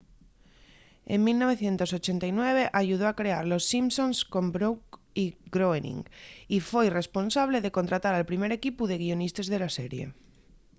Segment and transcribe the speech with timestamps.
[1.13, 6.03] en 1989 ayudó a crear los simpsons con brooks y groening
[6.55, 10.05] y foi responsable de contratar al primer equipu de guionistes de la serie